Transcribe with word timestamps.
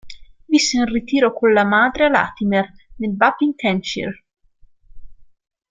Visse 0.45 0.77
in 0.79 0.85
ritiro 0.85 1.31
con 1.31 1.53
la 1.53 1.63
madre 1.63 2.05
a 2.05 2.09
Latimer, 2.09 2.67
nel 2.95 3.13
Buckinghamshire. 3.15 4.23